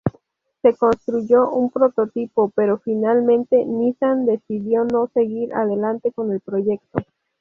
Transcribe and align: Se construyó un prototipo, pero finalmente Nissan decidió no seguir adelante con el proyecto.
Se 0.63 0.73
construyó 0.77 1.51
un 1.51 1.69
prototipo, 1.69 2.51
pero 2.55 2.79
finalmente 2.79 3.63
Nissan 3.67 4.25
decidió 4.25 4.83
no 4.83 5.11
seguir 5.13 5.53
adelante 5.53 6.11
con 6.11 6.31
el 6.31 6.39
proyecto. 6.39 7.03